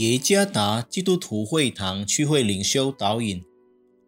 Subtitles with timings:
[0.00, 3.44] 耶加达基督徒会堂区会领袖导引，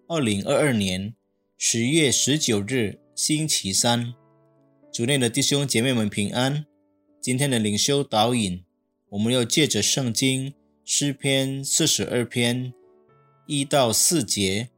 [0.09, 1.15] 二零二二年
[1.59, 4.15] 十月十九日星期三，
[4.91, 6.65] 主内的弟兄姐妹们平安。
[7.21, 8.65] 今天的领袖导引，
[9.11, 12.73] 我们要借着圣经诗篇四十二篇
[13.47, 14.71] 一到四节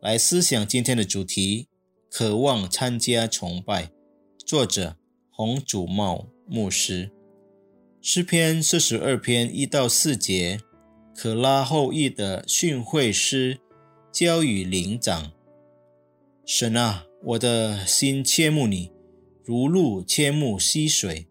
[0.00, 1.68] 来思想今天的主题：
[2.10, 3.90] 渴望参加崇拜。
[4.46, 4.96] 作者
[5.30, 7.12] 洪祖茂牧师。
[8.08, 10.60] 诗篇四十二篇一到四节，
[11.12, 13.58] 可拉后裔的训诲诗，
[14.12, 15.32] 交与灵长。
[16.44, 18.92] 神啊，我的心切慕你，
[19.42, 21.26] 如鹿切慕溪水。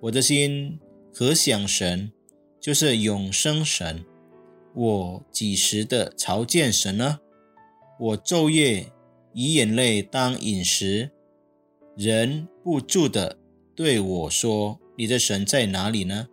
[0.00, 0.80] 我的心
[1.12, 2.10] 可想神，
[2.58, 4.02] 就是永生神。
[4.74, 7.20] 我几时的朝见神呢？
[8.00, 8.90] 我昼夜
[9.34, 11.10] 以眼泪当饮食，
[11.94, 13.36] 人不住的
[13.74, 14.80] 对我说。
[14.96, 16.28] 你的神在哪里呢？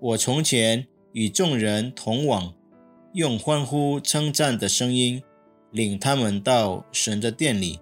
[0.00, 2.52] 我从前与众人同往，
[3.14, 5.22] 用欢呼称赞的声音
[5.70, 7.80] 领他们到神的殿里，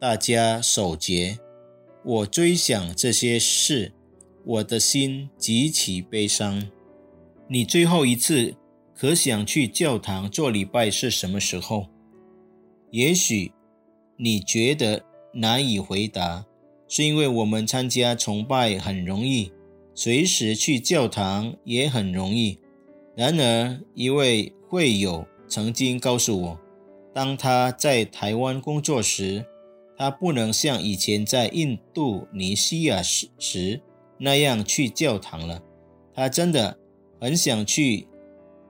[0.00, 1.38] 大家守节。
[2.04, 3.92] 我追想这些事，
[4.44, 6.68] 我的心极其悲伤。
[7.48, 8.54] 你最后一次
[8.94, 11.86] 可想去教堂做礼拜是什么时候？
[12.90, 13.52] 也许
[14.16, 16.46] 你觉得难以回答。
[16.94, 19.50] 是因为我们参加崇拜很容易，
[19.94, 22.58] 随时去教堂也很容易。
[23.16, 26.60] 然而，一位会友曾经告诉我，
[27.14, 29.42] 当他在台湾工作时，
[29.96, 33.80] 他不能像以前在印度尼西亚时时
[34.18, 35.62] 那样去教堂了。
[36.12, 36.76] 他真的
[37.18, 38.06] 很想去，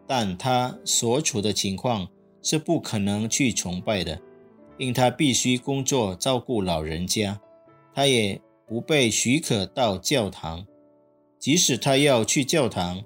[0.07, 2.09] 但他所处的情况
[2.41, 4.21] 是不可能去崇拜的，
[4.79, 7.41] 因他必须工作照顾老人家。
[7.95, 10.67] 他也不被许可到教堂，
[11.39, 13.03] 即使他要去教堂，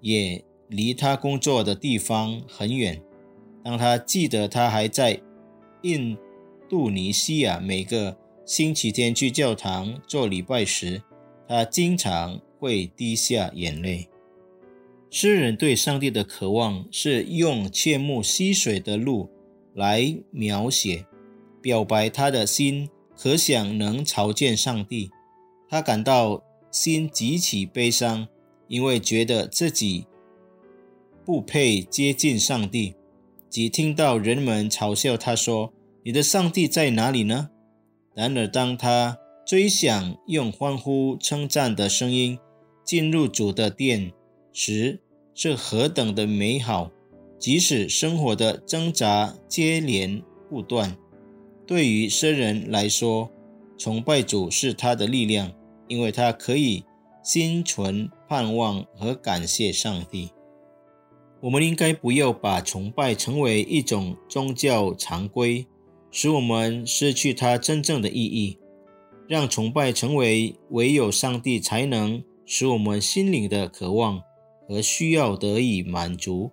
[0.00, 3.02] 也离他工作的地方很远。
[3.64, 5.20] 当他记得他还在
[5.82, 6.16] 印
[6.68, 11.02] 度尼西亚每个星期天去教堂做礼拜时，
[11.48, 14.08] 他经常会滴下眼泪。
[15.10, 19.30] 诗人对上帝的渴望是用切慕溪水的路
[19.72, 21.06] 来描写，
[21.62, 22.90] 表白他的心。
[23.16, 25.10] 可想能朝见上帝，
[25.68, 28.28] 他感到心极其悲伤，
[28.68, 30.06] 因为觉得自己
[31.24, 32.94] 不配接近上帝。
[33.48, 35.72] 即听到人们嘲笑他说
[36.04, 37.48] ：“你的上帝在哪里呢？”
[38.14, 39.16] 然而，当他
[39.46, 42.38] 追想用欢呼称赞的声音
[42.84, 44.12] 进入主的殿
[44.52, 45.00] 时，
[45.34, 46.90] 是何等的美好！
[47.38, 50.96] 即使生活的挣扎接连不断。
[51.66, 53.30] 对于僧人来说，
[53.76, 55.52] 崇拜主是他的力量，
[55.88, 56.84] 因为他可以
[57.22, 60.30] 心存盼望和感谢上帝。
[61.40, 65.66] 我们应该不要把崇拜成为一种宗教常规，
[66.10, 68.58] 使我们失去它真正的意义。
[69.28, 74.22] 让崇拜成为唯有上帝才能使我们心灵的渴望
[74.68, 76.52] 和需要得以满足。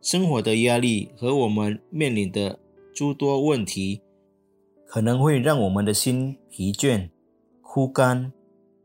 [0.00, 2.58] 生活的压力和我们面临的
[2.94, 4.00] 诸多问题。
[4.86, 7.10] 可能会让我们的心疲倦、
[7.60, 8.32] 枯干，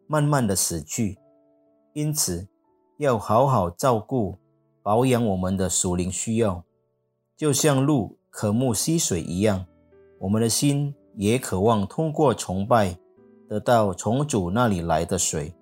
[0.07, 1.17] 慢慢的死去。
[1.93, 2.47] 因此，
[2.97, 4.37] 要好好照顾、
[4.81, 6.63] 保养我们的属灵需要，
[7.37, 9.65] 就像鹿渴慕溪水一样，
[10.19, 12.97] 我们的心也渴望通过崇拜
[13.47, 15.53] 得到从主那里来的水。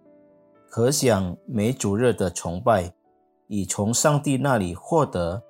[0.69, 2.93] 可想每主日的崇拜，
[3.47, 5.41] 以从上帝那里获得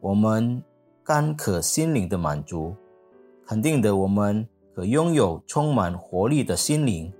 [0.00, 0.62] 我们
[1.02, 2.76] 干渴心灵的满足。
[3.46, 7.12] 肯定的，我们可拥有充满活力的心灵，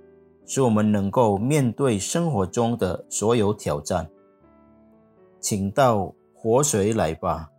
[0.45, 4.09] 使我们能够面对生活中的所有挑战。
[5.39, 7.49] 请到活水来吧，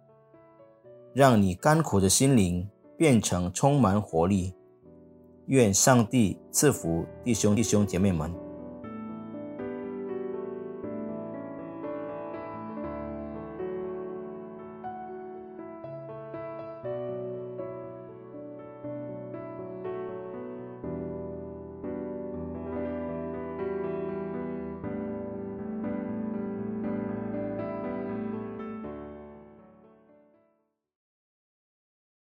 [1.15, 4.53] 让你干苦的心灵变成充满活力。
[5.47, 8.48] 愿上帝赐福弟兄弟兄姐妹们。